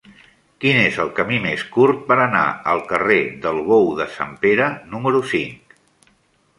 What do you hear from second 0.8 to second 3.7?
és el camí més curt per anar al carrer del